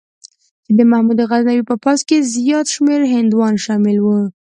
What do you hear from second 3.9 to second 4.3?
وو.